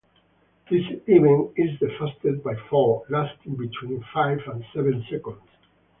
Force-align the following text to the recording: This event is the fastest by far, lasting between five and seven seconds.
This 0.67 0.81
event 1.05 1.51
is 1.57 1.77
the 1.79 1.91
fastest 1.99 2.43
by 2.43 2.55
far, 2.71 3.01
lasting 3.09 3.55
between 3.55 4.03
five 4.11 4.39
and 4.47 4.65
seven 4.73 5.05
seconds. 5.11 5.47